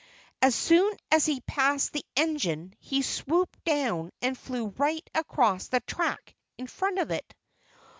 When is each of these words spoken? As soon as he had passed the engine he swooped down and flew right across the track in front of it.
As 0.41 0.55
soon 0.55 0.97
as 1.11 1.27
he 1.27 1.35
had 1.35 1.45
passed 1.45 1.93
the 1.93 2.03
engine 2.15 2.73
he 2.79 3.03
swooped 3.03 3.63
down 3.65 4.11
and 4.19 4.35
flew 4.35 4.69
right 4.69 5.07
across 5.13 5.67
the 5.67 5.79
track 5.81 6.33
in 6.57 6.65
front 6.65 6.97
of 6.97 7.11
it. 7.11 7.35